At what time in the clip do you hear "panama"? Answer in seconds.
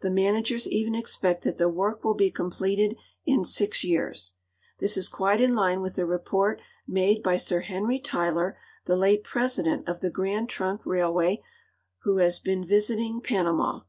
13.20-13.80